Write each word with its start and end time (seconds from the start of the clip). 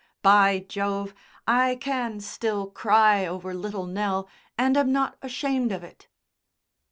By 0.23 0.65
Jove, 0.67 1.13
I 1.47 1.75
can 1.75 2.21
still 2.21 2.71
cry 2.71 3.27
over 3.27 3.53
Little 3.53 3.85
Nell 3.85 4.27
and 4.57 4.75
am 4.75 4.91
not 4.91 5.15
ashamed 5.21 5.71
of 5.71 5.83
it." 5.83 6.07